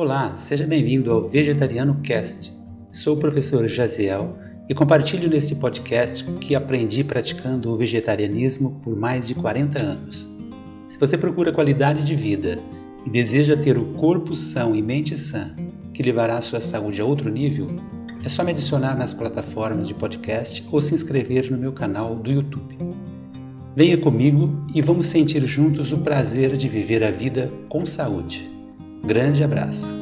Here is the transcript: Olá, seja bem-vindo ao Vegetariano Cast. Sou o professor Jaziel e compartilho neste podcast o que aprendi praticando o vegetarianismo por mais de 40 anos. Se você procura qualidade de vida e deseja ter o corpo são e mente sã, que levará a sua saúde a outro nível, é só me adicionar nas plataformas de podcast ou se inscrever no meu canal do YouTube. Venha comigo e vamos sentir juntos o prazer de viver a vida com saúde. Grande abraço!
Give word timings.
Olá, 0.00 0.34
seja 0.38 0.66
bem-vindo 0.66 1.12
ao 1.12 1.28
Vegetariano 1.28 2.00
Cast. 2.02 2.54
Sou 2.90 3.16
o 3.16 3.18
professor 3.18 3.68
Jaziel 3.68 4.34
e 4.66 4.72
compartilho 4.72 5.28
neste 5.28 5.54
podcast 5.54 6.24
o 6.24 6.38
que 6.38 6.54
aprendi 6.54 7.04
praticando 7.04 7.70
o 7.70 7.76
vegetarianismo 7.76 8.80
por 8.82 8.96
mais 8.96 9.28
de 9.28 9.34
40 9.34 9.78
anos. 9.78 10.26
Se 10.86 10.98
você 10.98 11.18
procura 11.18 11.52
qualidade 11.52 12.02
de 12.02 12.14
vida 12.14 12.58
e 13.04 13.10
deseja 13.10 13.58
ter 13.58 13.76
o 13.76 13.92
corpo 13.92 14.34
são 14.34 14.74
e 14.74 14.80
mente 14.80 15.18
sã, 15.18 15.54
que 15.92 16.02
levará 16.02 16.38
a 16.38 16.40
sua 16.40 16.60
saúde 16.60 17.02
a 17.02 17.04
outro 17.04 17.30
nível, 17.30 17.66
é 18.24 18.28
só 18.30 18.42
me 18.42 18.52
adicionar 18.52 18.96
nas 18.96 19.12
plataformas 19.12 19.86
de 19.86 19.92
podcast 19.92 20.66
ou 20.72 20.80
se 20.80 20.94
inscrever 20.94 21.52
no 21.52 21.58
meu 21.58 21.74
canal 21.74 22.16
do 22.16 22.32
YouTube. 22.32 22.78
Venha 23.76 23.98
comigo 23.98 24.64
e 24.74 24.80
vamos 24.80 25.04
sentir 25.04 25.46
juntos 25.46 25.92
o 25.92 25.98
prazer 25.98 26.56
de 26.56 26.68
viver 26.70 27.04
a 27.04 27.10
vida 27.10 27.52
com 27.68 27.84
saúde. 27.84 28.59
Grande 29.02 29.42
abraço! 29.42 29.99